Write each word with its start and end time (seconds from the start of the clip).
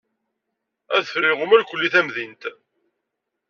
Adfel 0.97 1.23
iɣumm 1.29 1.53
irkelli 1.55 1.89
tamdint. 1.93 2.43